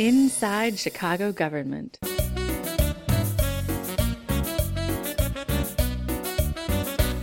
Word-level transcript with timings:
Inside 0.00 0.78
Chicago 0.78 1.30
Government. 1.30 1.98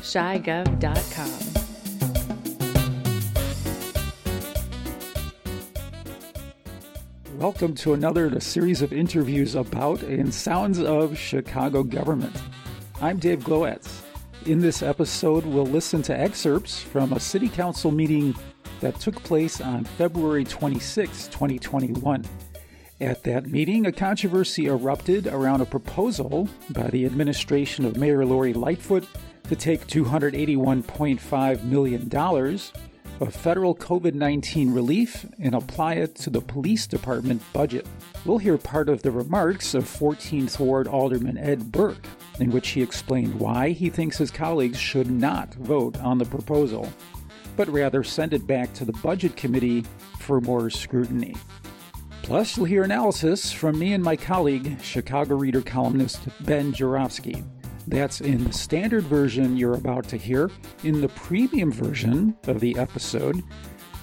ChiGov.com. 0.04 1.40
Welcome 7.40 7.74
to 7.74 7.96
another 7.96 8.28
a 8.28 8.40
series 8.40 8.84
of 8.84 8.94
interviews 8.94 9.56
about 9.56 10.04
and 10.04 10.32
sounds 10.32 10.78
of 10.80 11.18
Chicago 11.18 11.82
government. 11.82 12.36
I'm 13.02 13.18
Dave 13.18 13.40
Glowacz. 13.40 14.04
In 14.46 14.60
this 14.60 14.84
episode, 14.84 15.48
we'll 15.48 15.66
listen 15.66 16.04
to 16.04 16.16
excerpts 16.16 16.80
from 16.80 17.12
a 17.14 17.20
city 17.20 17.50
council 17.50 17.90
meeting 17.90 18.36
that 18.82 19.00
took 19.00 19.16
place 19.24 19.62
on 19.62 19.84
February 19.84 20.46
26, 20.46 21.28
2021. 21.30 22.24
At 23.00 23.24
that 23.26 23.46
meeting, 23.46 23.86
a 23.86 23.92
controversy 23.92 24.66
erupted 24.66 25.28
around 25.28 25.62
a 25.62 25.66
proposal 25.66 26.50
by 26.72 26.88
the 26.88 27.06
administration 27.06 27.86
of 27.86 27.96
Mayor 27.96 28.26
Lori 28.26 28.54
Lightfoot 28.54 29.08
to 29.50 29.56
take 29.56 29.86
$281.5 29.86 31.64
million 31.64 32.12
of 33.20 33.36
federal 33.36 33.76
COVID 33.76 34.16
19 34.16 34.74
relief 34.74 35.28
and 35.40 35.54
apply 35.54 35.94
it 35.94 36.16
to 36.16 36.32
the 36.32 36.42
police 36.42 36.88
department 36.88 37.44
budget. 37.54 37.86
We'll 38.26 38.40
hear 38.40 38.58
part 38.58 38.90
of 38.90 39.04
the 39.04 39.12
remarks 39.12 39.76
of 39.76 39.84
14th 39.84 40.58
Ward 40.58 40.88
Alderman 40.88 41.38
Ed 41.38 41.72
Burke, 41.72 42.08
in 42.40 42.50
which 42.50 42.70
he 42.70 42.82
explained 42.82 43.40
why 43.40 43.70
he 43.70 43.92
thinks 43.92 44.18
his 44.18 44.32
colleagues 44.32 44.80
should 44.80 45.12
not 45.12 45.54
vote 45.54 45.98
on 46.00 46.18
the 46.18 46.26
proposal, 46.26 46.92
but 47.56 47.70
rather 47.70 48.04
send 48.04 48.34
it 48.34 48.48
back 48.48 48.74
to 48.74 48.86
the 48.86 48.94
Budget 48.94 49.36
Committee 49.36 49.86
for 50.18 50.42
more 50.42 50.72
scrutiny. 50.72 51.36
Plus, 52.28 52.58
you'll 52.58 52.66
hear 52.66 52.84
analysis 52.84 53.54
from 53.54 53.80
me 53.80 53.94
and 53.94 54.04
my 54.04 54.18
colleague, 54.18 54.82
Chicago 54.82 55.38
Reader 55.38 55.62
columnist 55.62 56.28
Ben 56.42 56.74
Joravsky. 56.74 57.42
That's 57.88 58.20
in 58.20 58.44
the 58.44 58.52
standard 58.52 59.06
version 59.06 59.56
you're 59.56 59.76
about 59.76 60.10
to 60.10 60.18
hear. 60.18 60.52
In 60.84 61.00
the 61.00 61.08
premium 61.08 61.72
version 61.72 62.36
of 62.48 62.60
the 62.60 62.78
episode, 62.78 63.42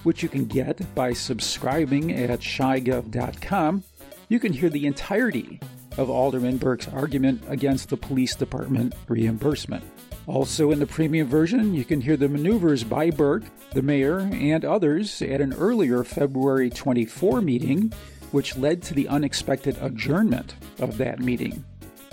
which 0.01 0.23
you 0.23 0.29
can 0.29 0.45
get 0.45 0.81
by 0.95 1.13
subscribing 1.13 2.13
at 2.13 2.39
chigov.com, 2.39 3.83
you 4.29 4.39
can 4.39 4.53
hear 4.53 4.71
the 4.71 4.87
entirety 4.87 5.59
of 5.99 6.09
Alderman 6.09 6.57
Burke's 6.57 6.87
argument 6.87 7.43
against 7.47 7.89
the 7.89 7.97
police 7.97 8.35
department 8.35 8.95
reimbursement. 9.07 9.83
Also, 10.25 10.71
in 10.71 10.79
the 10.79 10.87
premium 10.87 11.27
version, 11.27 11.75
you 11.75 11.85
can 11.85 12.01
hear 12.01 12.17
the 12.17 12.27
maneuvers 12.27 12.83
by 12.83 13.11
Burke, 13.11 13.43
the 13.73 13.83
mayor, 13.83 14.21
and 14.21 14.65
others 14.65 15.21
at 15.21 15.41
an 15.41 15.53
earlier 15.53 16.03
February 16.03 16.71
24 16.71 17.41
meeting 17.41 17.93
which 18.35 18.57
led 18.57 18.81
to 18.83 18.93
the 18.93 19.07
unexpected 19.07 19.77
adjournment 19.79 20.55
of 20.79 20.97
that 20.97 21.21
meeting. 21.21 21.63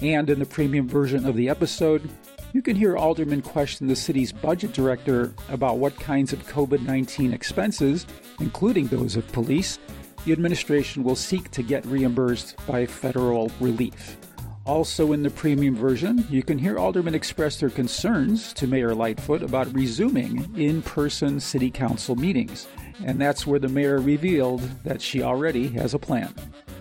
And 0.00 0.30
in 0.30 0.38
the 0.38 0.46
premium 0.46 0.86
version 0.86 1.26
of 1.26 1.34
the 1.34 1.48
episode, 1.48 2.08
you 2.52 2.62
can 2.62 2.76
hear 2.76 2.96
Alderman 2.96 3.42
question 3.42 3.88
the 3.88 3.96
city's 3.96 4.30
budget 4.30 4.72
director 4.72 5.34
about 5.48 5.78
what 5.78 5.98
kinds 5.98 6.32
of 6.32 6.46
COVID 6.46 6.82
19 6.82 7.32
expenses, 7.32 8.06
including 8.38 8.86
those 8.86 9.16
of 9.16 9.26
police, 9.32 9.80
the 10.24 10.30
administration 10.30 11.02
will 11.02 11.16
seek 11.16 11.50
to 11.50 11.62
get 11.64 11.84
reimbursed 11.86 12.54
by 12.68 12.86
federal 12.86 13.50
relief. 13.58 14.16
Also, 14.64 15.10
in 15.10 15.24
the 15.24 15.30
premium 15.30 15.74
version, 15.74 16.24
you 16.30 16.44
can 16.44 16.56
hear 16.56 16.78
aldermen 16.78 17.16
express 17.16 17.58
their 17.58 17.68
concerns 17.68 18.52
to 18.52 18.68
Mayor 18.68 18.94
Lightfoot 18.94 19.42
about 19.42 19.74
resuming 19.74 20.56
in 20.56 20.82
person 20.82 21.40
city 21.40 21.68
council 21.68 22.14
meetings 22.14 22.68
and 23.04 23.20
that's 23.20 23.46
where 23.46 23.58
the 23.58 23.68
mayor 23.68 24.00
revealed 24.00 24.60
that 24.84 25.02
she 25.02 25.22
already 25.22 25.68
has 25.68 25.94
a 25.94 25.98
plan. 25.98 26.34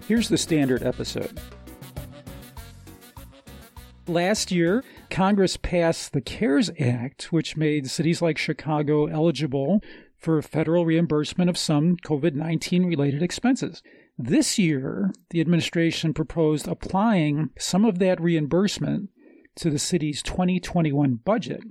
Here's 0.08 0.30
the 0.30 0.38
standard 0.38 0.84
episode. 0.84 1.40
Last 4.08 4.52
year, 4.52 4.84
Congress 5.10 5.58
passed 5.58 6.12
the 6.12 6.22
CARES 6.22 6.72
Act, 6.80 7.32
which 7.32 7.56
made 7.56 7.90
cities 7.90 8.22
like 8.22 8.38
Chicago 8.38 9.06
eligible 9.06 9.82
for 10.18 10.42
federal 10.42 10.86
reimbursement 10.86 11.50
of 11.50 11.58
some 11.58 11.98
COVID 11.98 12.34
19 12.34 12.86
related 12.86 13.24
expenses. 13.24 13.82
This 14.18 14.60
year, 14.60 15.12
the 15.30 15.42
administration 15.42 16.14
proposed 16.14 16.68
applying 16.68 17.50
some 17.58 17.86
of 17.86 18.00
that 18.00 18.22
reimbursement 18.22 19.10
to 19.56 19.70
the 19.70 19.80
city's 19.80 20.22
2021 20.22 21.16
budget, 21.16 21.62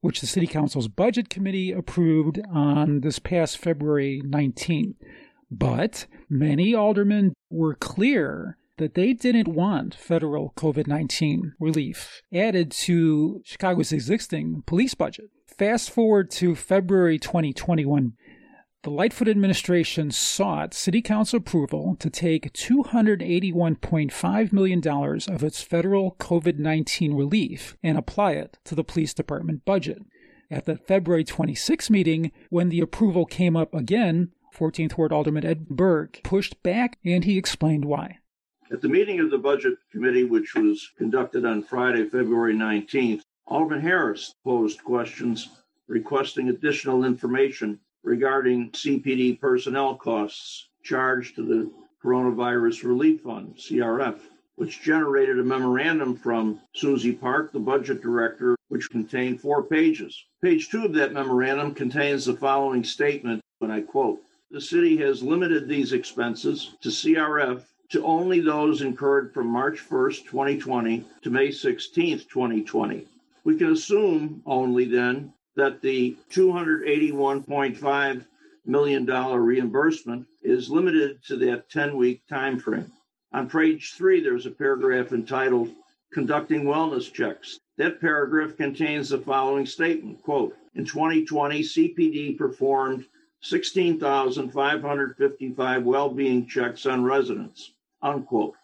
which 0.00 0.20
the 0.20 0.26
City 0.26 0.46
Council's 0.46 0.88
Budget 0.88 1.28
Committee 1.28 1.72
approved 1.72 2.40
on 2.52 3.00
this 3.00 3.18
past 3.18 3.58
February 3.58 4.22
19. 4.24 4.94
But 5.50 6.06
many 6.28 6.74
aldermen 6.74 7.32
were 7.50 7.74
clear 7.74 8.58
that 8.76 8.94
they 8.94 9.12
didn't 9.12 9.48
want 9.48 9.94
federal 9.94 10.52
COVID 10.56 10.86
19 10.86 11.54
relief 11.58 12.22
added 12.32 12.70
to 12.70 13.40
Chicago's 13.44 13.92
existing 13.92 14.62
police 14.66 14.94
budget. 14.94 15.30
Fast 15.46 15.90
forward 15.90 16.30
to 16.32 16.54
February 16.54 17.18
2021. 17.18 18.12
The 18.84 18.90
Lightfoot 18.90 19.26
administration 19.26 20.12
sought 20.12 20.72
City 20.72 21.02
Council 21.02 21.38
approval 21.38 21.96
to 21.98 22.08
take 22.08 22.52
$281.5 22.52 24.52
million 24.52 24.88
of 24.88 25.42
its 25.42 25.60
federal 25.60 26.14
COVID 26.20 26.60
19 26.60 27.14
relief 27.14 27.76
and 27.82 27.98
apply 27.98 28.34
it 28.34 28.56
to 28.64 28.76
the 28.76 28.84
police 28.84 29.12
department 29.12 29.64
budget. 29.64 30.04
At 30.48 30.66
the 30.66 30.76
February 30.76 31.24
26 31.24 31.90
meeting, 31.90 32.30
when 32.50 32.68
the 32.68 32.78
approval 32.78 33.26
came 33.26 33.56
up 33.56 33.74
again, 33.74 34.30
14th 34.56 34.96
Ward 34.96 35.12
Alderman 35.12 35.44
Ed 35.44 35.68
Burke 35.68 36.20
pushed 36.22 36.62
back 36.62 36.98
and 37.04 37.24
he 37.24 37.36
explained 37.36 37.84
why. 37.84 38.18
At 38.70 38.80
the 38.80 38.88
meeting 38.88 39.18
of 39.18 39.32
the 39.32 39.38
Budget 39.38 39.74
Committee, 39.90 40.22
which 40.22 40.54
was 40.54 40.88
conducted 40.96 41.44
on 41.44 41.64
Friday, 41.64 42.04
February 42.04 42.54
19th, 42.54 43.22
Alderman 43.48 43.80
Harris 43.80 44.36
posed 44.44 44.84
questions 44.84 45.48
requesting 45.88 46.48
additional 46.48 47.04
information 47.04 47.80
regarding 48.02 48.70
CPD 48.70 49.40
personnel 49.40 49.96
costs 49.96 50.68
charged 50.82 51.36
to 51.36 51.42
the 51.42 51.70
Coronavirus 52.02 52.84
Relief 52.84 53.22
Fund, 53.22 53.56
CRF, 53.56 54.18
which 54.56 54.82
generated 54.82 55.38
a 55.38 55.44
memorandum 55.44 56.16
from 56.16 56.60
Susie 56.74 57.12
Park, 57.12 57.52
the 57.52 57.58
budget 57.58 58.00
director, 58.00 58.56
which 58.68 58.90
contained 58.90 59.40
four 59.40 59.62
pages. 59.62 60.24
Page 60.42 60.68
two 60.68 60.84
of 60.84 60.94
that 60.94 61.12
memorandum 61.12 61.74
contains 61.74 62.24
the 62.24 62.34
following 62.34 62.84
statement, 62.84 63.40
and 63.60 63.72
I 63.72 63.80
quote 63.80 64.20
The 64.50 64.60
city 64.60 64.96
has 64.98 65.22
limited 65.22 65.68
these 65.68 65.92
expenses 65.92 66.76
to 66.80 66.88
CRF 66.88 67.62
to 67.90 68.04
only 68.04 68.40
those 68.40 68.82
incurred 68.82 69.32
from 69.32 69.46
March 69.46 69.80
1st, 69.88 70.24
2020 70.24 71.04
to 71.22 71.30
May 71.30 71.48
16th, 71.48 72.28
2020. 72.28 73.06
We 73.44 73.56
can 73.56 73.72
assume 73.72 74.42
only 74.44 74.84
then 74.84 75.32
that 75.58 75.82
the 75.82 76.16
$281.5 76.30 78.24
million 78.64 79.04
reimbursement 79.04 80.26
is 80.40 80.70
limited 80.70 81.20
to 81.24 81.36
that 81.36 81.68
10 81.68 81.96
week 81.96 82.22
time 82.28 82.60
frame. 82.60 82.92
On 83.32 83.50
page 83.50 83.94
three, 83.94 84.20
there's 84.20 84.46
a 84.46 84.52
paragraph 84.52 85.10
entitled 85.12 85.74
Conducting 86.12 86.62
Wellness 86.62 87.12
Checks. 87.12 87.58
That 87.76 88.00
paragraph 88.00 88.56
contains 88.56 89.08
the 89.08 89.18
following 89.18 89.66
statement 89.66 90.22
quote, 90.22 90.54
In 90.76 90.84
2020, 90.84 91.62
CPD 91.62 92.38
performed 92.38 93.06
16,555 93.42 95.82
well 95.82 96.08
being 96.08 96.46
checks 96.46 96.86
on 96.86 97.02
residents, 97.02 97.72
unquote. 98.00 98.54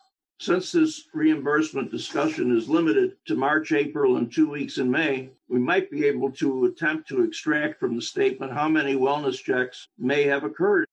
Since 0.45 0.73
this 0.73 1.09
reimbursement 1.15 1.91
discussion 1.91 2.55
is 2.55 2.69
limited 2.69 3.17
to 3.25 3.35
March, 3.35 3.73
April, 3.73 4.19
and 4.19 4.31
two 4.31 4.51
weeks 4.51 4.77
in 4.77 4.91
May, 4.91 5.31
we 5.49 5.59
might 5.59 5.91
be 5.91 6.05
able 6.05 6.31
to 6.33 6.67
attempt 6.67 7.09
to 7.09 7.23
extract 7.23 7.81
from 7.81 7.97
the 7.97 8.03
statement 8.03 8.53
how 8.53 8.69
many 8.69 8.95
wellness 8.95 9.43
checks 9.43 9.89
may 9.97 10.25
have 10.25 10.45
occurred. 10.45 10.87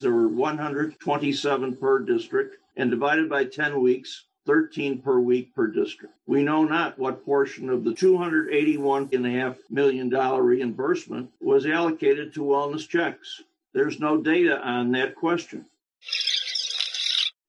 There 0.00 0.12
were 0.12 0.28
127 0.28 1.76
per 1.78 1.98
district, 1.98 2.58
and 2.76 2.92
divided 2.92 3.28
by 3.28 3.46
10 3.46 3.80
weeks, 3.80 4.26
13 4.46 5.02
per 5.02 5.18
week 5.18 5.52
per 5.52 5.66
district. 5.66 6.14
We 6.28 6.44
know 6.44 6.62
not 6.62 6.96
what 6.96 7.24
portion 7.24 7.70
of 7.70 7.82
the 7.82 7.90
$281.5 7.90 9.56
million 9.68 10.10
reimbursement 10.10 11.30
was 11.40 11.66
allocated 11.66 12.32
to 12.34 12.40
wellness 12.42 12.88
checks. 12.88 13.42
There's 13.72 13.98
no 13.98 14.16
data 14.22 14.60
on 14.60 14.92
that 14.92 15.16
question. 15.16 15.66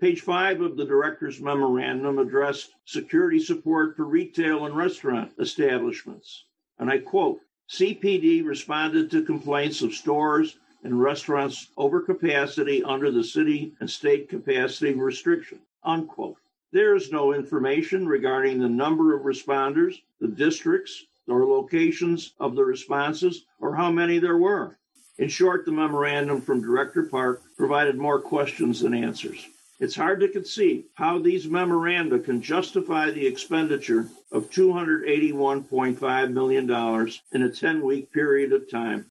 Page 0.00 0.20
five 0.20 0.60
of 0.60 0.76
the 0.76 0.84
director's 0.84 1.40
memorandum 1.40 2.18
addressed 2.18 2.70
security 2.84 3.40
support 3.40 3.96
for 3.96 4.04
retail 4.04 4.66
and 4.66 4.76
restaurant 4.76 5.32
establishments. 5.38 6.44
And 6.78 6.88
I 6.88 6.98
quote 6.98 7.40
CPD 7.68 8.44
responded 8.44 9.10
to 9.10 9.24
complaints 9.24 9.82
of 9.82 9.94
stores 9.94 10.56
and 10.82 11.00
restaurants 11.00 11.68
over 11.76 12.00
capacity 12.00 12.82
under 12.82 13.10
the 13.10 13.24
city 13.24 13.74
and 13.80 13.90
state 13.90 14.28
capacity 14.28 14.92
restriction. 14.94 15.58
Unquote. 15.84 16.36
There 16.72 16.94
is 16.94 17.10
no 17.10 17.34
information 17.34 18.06
regarding 18.06 18.58
the 18.58 18.68
number 18.68 19.14
of 19.14 19.22
responders, 19.24 20.00
the 20.20 20.28
districts, 20.28 21.06
or 21.26 21.44
locations 21.44 22.32
of 22.38 22.54
the 22.54 22.64
responses, 22.64 23.44
or 23.60 23.74
how 23.74 23.90
many 23.90 24.18
there 24.18 24.38
were. 24.38 24.78
In 25.18 25.28
short, 25.28 25.64
the 25.64 25.72
memorandum 25.72 26.40
from 26.40 26.62
Director 26.62 27.02
Park 27.02 27.42
provided 27.56 27.98
more 27.98 28.20
questions 28.20 28.80
than 28.80 28.94
answers. 28.94 29.46
It's 29.80 29.96
hard 29.96 30.20
to 30.20 30.28
conceive 30.28 30.84
how 30.94 31.18
these 31.18 31.48
memoranda 31.48 32.18
can 32.18 32.40
justify 32.40 33.10
the 33.10 33.26
expenditure 33.26 34.08
of 34.30 34.50
$281.5 34.50 36.32
million 36.32 37.08
in 37.32 37.42
a 37.42 37.50
10 37.50 37.82
week 37.82 38.12
period 38.12 38.52
of 38.52 38.70
time 38.70 39.09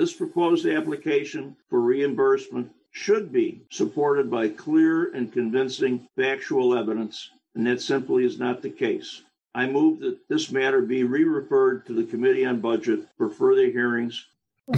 this 0.00 0.14
proposed 0.14 0.64
application 0.64 1.54
for 1.68 1.78
reimbursement 1.78 2.72
should 2.90 3.30
be 3.30 3.60
supported 3.70 4.30
by 4.30 4.48
clear 4.48 5.12
and 5.12 5.30
convincing 5.30 6.08
factual 6.16 6.74
evidence, 6.74 7.28
and 7.54 7.66
that 7.66 7.82
simply 7.82 8.24
is 8.24 8.38
not 8.38 8.62
the 8.62 8.70
case. 8.70 9.20
I 9.54 9.66
move 9.66 10.00
that 10.00 10.26
this 10.26 10.50
matter 10.50 10.80
be 10.80 11.04
re 11.04 11.24
referred 11.24 11.84
to 11.84 11.92
the 11.92 12.04
Committee 12.04 12.46
on 12.46 12.60
Budget 12.60 13.08
for 13.18 13.28
further 13.28 13.66
hearings 13.66 14.26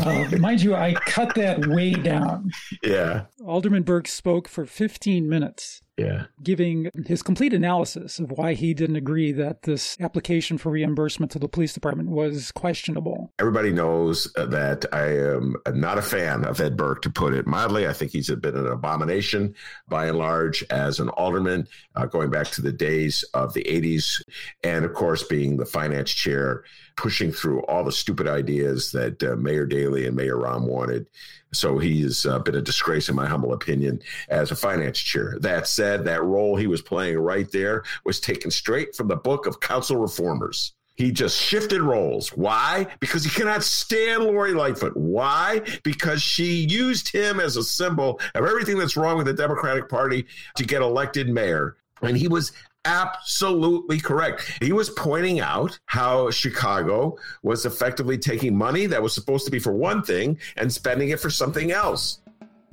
uh, 0.01 0.25
mind 0.39 0.63
you, 0.63 0.75
I 0.75 0.95
cut 0.95 1.35
that 1.35 1.67
way 1.67 1.93
down. 1.93 2.51
Yeah. 2.83 3.27
Alderman 3.45 3.83
Burke 3.83 4.09
spoke 4.09 4.49
for 4.49 4.67
15 4.67 5.29
minutes. 5.29 5.83
Yeah. 6.03 6.25
Giving 6.43 6.91
his 7.07 7.23
complete 7.23 7.53
analysis 7.53 8.19
of 8.19 8.31
why 8.33 8.55
he 8.55 8.75
didn't 8.75 8.97
agree 8.97 9.33
that 9.33 9.63
this 9.63 9.97
application 10.01 10.59
for 10.59 10.71
reimbursement 10.71 11.33
to 11.33 11.39
the 11.39 11.49
police 11.49 11.73
department 11.73 12.11
was 12.11 12.53
questionable. 12.53 13.33
Everybody 13.39 13.73
knows 13.73 14.33
that 14.35 14.85
I 14.93 15.07
am 15.35 15.57
not 15.75 15.99
a 15.99 16.03
fan 16.03 16.45
of 16.45 16.61
Ed 16.61 16.77
Burke, 16.77 17.03
to 17.03 17.11
put 17.11 17.35
it 17.35 17.47
mildly. 17.47 17.87
I 17.87 17.93
think 17.93 18.13
he's 18.13 18.31
been 18.31 18.57
an 18.57 18.67
abomination 18.67 19.55
by 19.89 20.07
and 20.07 20.19
large 20.19 20.65
as 20.71 21.01
an 21.01 21.09
alderman, 21.11 21.67
uh, 21.97 22.07
going 22.07 22.31
back 22.31 22.49
to 22.49 22.63
the 22.63 22.73
days 22.73 23.25
of 23.35 23.55
the 23.55 23.65
80s. 23.65 24.23
And 24.65 24.85
of 24.85 24.95
course, 24.95 25.23
being 25.23 25.57
the 25.57 25.67
finance 25.67 26.11
chair, 26.11 26.65
pushing 26.97 27.33
through 27.33 27.63
all 27.63 27.85
the 27.85 27.93
stupid 27.93 28.29
ideas 28.29 28.93
that 28.93 29.23
uh, 29.23 29.37
Mayor 29.37 29.67
Daley 29.67 30.07
and 30.07 30.17
Mayor 30.17 30.37
Rahm 30.37 30.67
wanted. 30.67 31.07
So 31.53 31.79
he's 31.79 32.25
uh, 32.25 32.39
been 32.39 32.55
a 32.55 32.63
disgrace, 32.63 33.09
in 33.09 33.15
my 33.15 33.27
humble 33.27 33.53
opinion, 33.53 34.01
as 34.29 34.51
a 34.51 34.57
finance 34.57 34.99
chair. 34.99 35.37
That 35.41 35.67
said, 35.67 36.05
that 36.05 36.23
role 36.23 36.57
he 36.57 36.67
was 36.67 36.81
playing 36.81 37.19
right 37.19 37.51
there 37.53 37.85
was 38.05 38.21
taken 38.21 38.51
straight 38.51 38.95
from 38.95 39.09
the 39.09 39.17
book 39.17 39.47
of 39.47 39.61
council 39.61 39.97
reformers. 39.97 40.75
He 40.95 41.11
just 41.11 41.39
shifted 41.39 41.81
roles. 41.81 42.29
Why? 42.31 42.87
Because 43.01 43.25
he 43.25 43.31
cannot 43.31 43.63
stand 43.63 44.25
Lori 44.25 44.53
Lightfoot. 44.53 44.97
Why? 44.97 45.63
Because 45.83 46.23
she 46.23 46.67
used 46.67 47.13
him 47.13 47.41
as 47.41 47.57
a 47.57 47.63
symbol 47.63 48.21
of 48.35 48.45
everything 48.45 48.79
that's 48.79 48.97
wrong 48.97 49.17
with 49.17 49.27
the 49.27 49.33
Democratic 49.33 49.89
Party 49.89 50.27
to 50.57 50.65
get 50.65 50.83
elected 50.83 51.29
mayor. 51.29 51.77
And 52.03 52.17
he 52.17 52.29
was 52.29 52.53
absolutely 52.85 54.01
correct. 54.01 54.59
He 54.61 54.73
was 54.73 54.91
pointing 54.91 55.41
out 55.41 55.79
how 55.87 56.31
Chicago 56.31 57.17
was 57.43 57.65
effectively 57.65 58.19
taking 58.19 58.57
money 58.57 58.87
that 58.87 59.03
was 59.03 59.13
supposed 59.13 59.45
to 59.47 59.51
be 59.51 59.59
for 59.59 59.73
one 59.73 60.03
thing 60.03 60.39
and 60.57 60.73
spending 60.73 61.11
it 61.11 61.21
for 61.21 61.31
something 61.31 61.73
else. 61.73 62.19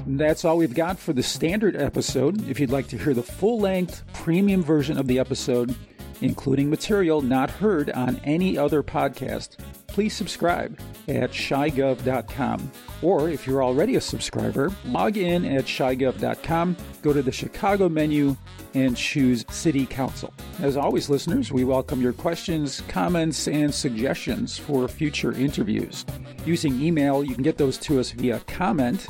That's 0.08 0.46
all 0.46 0.58
we've 0.58 0.74
got 0.74 0.98
for 0.98 1.14
the 1.14 1.24
standard 1.24 1.76
episode. 1.76 2.50
If 2.50 2.60
you'd 2.60 2.72
like 2.72 2.88
to 2.88 2.98
hear 2.98 3.14
the 3.14 3.24
full 3.24 3.60
length 3.60 4.04
premium 4.14 4.64
version 4.64 4.98
of 4.98 5.08
the 5.08 5.20
episode, 5.20 5.76
including 6.22 6.70
material 6.70 7.22
not 7.22 7.50
heard 7.50 7.90
on 7.92 8.20
any 8.24 8.58
other 8.58 8.84
podcast, 8.84 9.58
please 9.88 10.14
subscribe 10.14 10.80
at 11.08 11.32
chigov.com. 11.32 12.72
Or 13.02 13.30
if 13.30 13.48
you're 13.48 13.64
already 13.64 13.96
a 13.96 14.02
subscriber, 14.02 14.72
log 14.86 15.18
in 15.18 15.46
at 15.46 15.66
chigov.com, 15.66 16.78
go 17.02 17.14
to 17.14 17.22
the 17.22 17.32
Chicago 17.32 17.90
menu, 17.90 18.36
and 18.74 18.96
choose 18.96 19.46
City 19.50 19.86
Council. 19.86 20.34
As 20.62 20.78
always, 20.78 21.10
listeners, 21.10 21.52
we 21.52 21.64
welcome 21.64 22.02
your 22.02 22.14
questions, 22.14 22.82
comments, 22.88 23.48
and 23.48 23.74
suggestions 23.74 24.58
for 24.58 24.88
future 24.88 25.32
interviews. 25.32 26.06
Using 26.46 26.80
email, 26.82 27.24
you 27.24 27.34
can 27.34 27.44
get 27.44 27.58
those 27.58 27.78
to 27.80 28.00
us 28.00 28.12
via 28.12 28.40
comment 28.48 29.08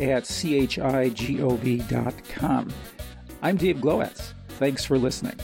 at 0.00 0.24
chigov.com. 0.24 1.14
I'm 3.42 3.56
Dave 3.56 3.76
Glowacz. 3.76 4.34
Thanks 4.48 4.84
for 4.84 4.98
listening. 4.98 5.38